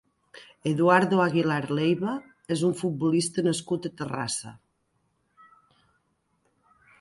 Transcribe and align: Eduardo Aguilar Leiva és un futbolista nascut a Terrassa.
Eduardo 0.69 1.19
Aguilar 1.25 1.59
Leiva 1.79 2.13
és 2.55 2.63
un 2.69 2.73
futbolista 2.79 3.45
nascut 3.49 3.85
a 3.91 3.93
Terrassa. 4.01 4.55